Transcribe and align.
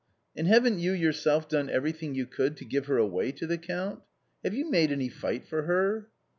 And 0.35 0.47
haven't 0.47 0.79
you 0.79 0.93
yourself 0.93 1.47
done 1.47 1.69
everything 1.69 2.15
you 2.15 2.25
could 2.25 2.57
to 2.57 2.65
give 2.65 2.87
her 2.87 2.97
away 2.97 3.31
to 3.33 3.45
the 3.45 3.59
Count? 3.59 4.01
Have 4.43 4.55
you 4.55 4.67
made 4.67 4.91
any 4.91 5.09
fight 5.09 5.45
for 5.45 5.61
her 5.67 6.07